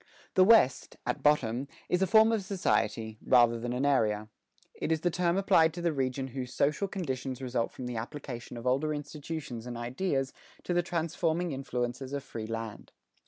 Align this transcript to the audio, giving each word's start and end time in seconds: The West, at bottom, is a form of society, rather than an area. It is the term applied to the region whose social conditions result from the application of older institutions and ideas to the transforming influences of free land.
The 0.33 0.43
West, 0.43 0.97
at 1.05 1.21
bottom, 1.21 1.67
is 1.87 2.01
a 2.01 2.07
form 2.07 2.31
of 2.31 2.43
society, 2.43 3.19
rather 3.23 3.59
than 3.59 3.71
an 3.71 3.85
area. 3.85 4.29
It 4.73 4.91
is 4.91 5.01
the 5.01 5.11
term 5.11 5.37
applied 5.37 5.75
to 5.75 5.81
the 5.83 5.93
region 5.93 6.29
whose 6.29 6.55
social 6.55 6.87
conditions 6.87 7.39
result 7.39 7.71
from 7.71 7.85
the 7.85 7.97
application 7.97 8.57
of 8.57 8.65
older 8.65 8.95
institutions 8.95 9.67
and 9.67 9.77
ideas 9.77 10.33
to 10.63 10.73
the 10.73 10.81
transforming 10.81 11.51
influences 11.51 12.13
of 12.13 12.23
free 12.23 12.47
land. 12.47 12.91